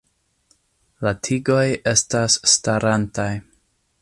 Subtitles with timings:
[1.07, 3.33] La tigoj estas starantaj.